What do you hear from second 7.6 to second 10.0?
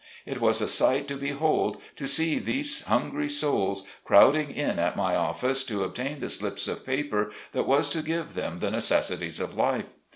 was to give them the necessities of life.